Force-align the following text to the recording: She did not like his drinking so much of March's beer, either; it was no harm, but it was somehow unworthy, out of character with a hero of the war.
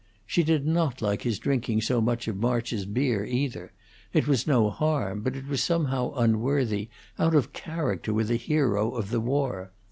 She 0.25 0.41
did 0.41 0.65
not 0.65 0.99
like 1.03 1.21
his 1.21 1.37
drinking 1.37 1.81
so 1.81 2.01
much 2.01 2.27
of 2.27 2.35
March's 2.37 2.87
beer, 2.87 3.23
either; 3.23 3.71
it 4.13 4.27
was 4.27 4.47
no 4.47 4.71
harm, 4.71 5.21
but 5.21 5.35
it 5.35 5.45
was 5.47 5.61
somehow 5.61 6.11
unworthy, 6.15 6.89
out 7.19 7.35
of 7.35 7.53
character 7.53 8.11
with 8.11 8.31
a 8.31 8.35
hero 8.35 8.95
of 8.95 9.11
the 9.11 9.19
war. 9.21 9.69